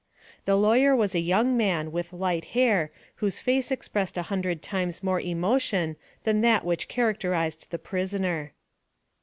The 0.45 0.55
lawyer 0.57 0.95
was 0.95 1.13
a 1.13 1.19
young 1.19 1.55
man 1.55 1.91
with 1.91 2.11
light 2.11 2.45
hair 2.57 2.91
whose 3.17 3.39
face 3.39 3.69
expressed 3.69 4.17
a 4.17 4.23
hundred 4.33 4.63
times 4.63 5.03
more 5.03 5.21
emotion 5.21 5.95
than 6.23 6.41
that 6.41 6.65
which 6.65 6.87
characterized 6.87 7.69
the 7.69 7.77
prisoner. 7.77 8.53